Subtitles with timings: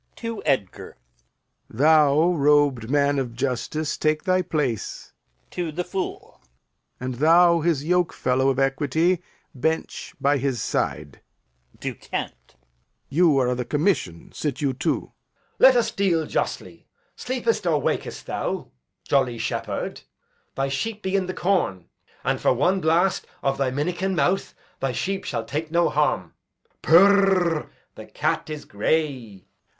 [0.15, 0.97] [To Edgar]
[1.69, 5.13] Thou, robed man of justice, take thy place.
[5.51, 6.41] [To the Fool]
[6.99, 9.21] And thou, his yokefellow of equity,
[9.53, 11.21] Bench by his side.
[11.81, 12.55] [To Kent]
[13.09, 15.09] You are o' th' commission, Sit you too.
[15.11, 15.55] Edg.
[15.59, 16.87] Let us deal justly.
[17.15, 18.71] Sleepest or wakest thou,
[19.07, 20.01] jolly shepherd?
[20.55, 21.89] Thy sheep be in the corn;
[22.23, 26.33] And for one blast of thy minikin mouth Thy sheep shall take no harm.
[26.81, 27.69] Purr!
[27.93, 29.45] the cat is gray.